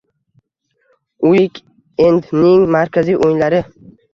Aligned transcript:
Uik-endning 1.31 2.67
markaziy 2.79 3.21
o‘yinlari 3.29 3.63